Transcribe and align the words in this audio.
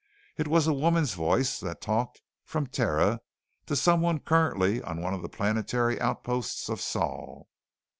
It 0.35 0.47
was 0.47 0.65
a 0.65 0.73
woman's 0.73 1.13
voice 1.13 1.59
that 1.59 1.79
talked 1.79 2.21
from 2.43 2.65
Terra 2.65 3.21
to 3.67 3.75
someone 3.75 4.19
currently 4.19 4.81
on 4.81 4.99
one 4.99 5.13
of 5.13 5.21
the 5.21 5.29
planetary 5.29 6.01
outposts 6.01 6.69
of 6.69 6.81
Sol. 6.81 7.47